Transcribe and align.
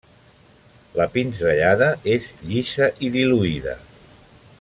La 0.99 1.05
pinzellada 1.17 1.91
és 2.15 2.31
llisa 2.47 2.89
i 3.09 3.13
diluïda. 3.17 3.77